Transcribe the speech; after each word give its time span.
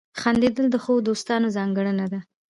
•خندېدل 0.21 0.65
د 0.71 0.75
ښو 0.83 0.93
دوستانو 1.07 1.47
ځانګړنه 1.57 2.05
ده. 2.11 2.19